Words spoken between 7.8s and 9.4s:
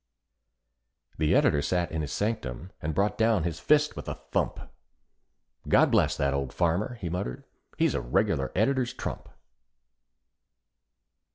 a regular Editor's trump."